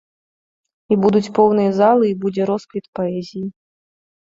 [0.95, 3.49] І будуць поўныя залы, і будзе росквіт паэзіі.